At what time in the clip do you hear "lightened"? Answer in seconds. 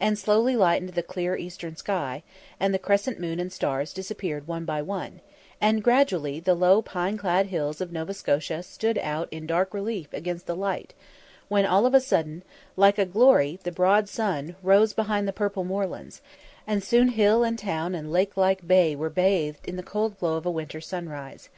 0.56-0.88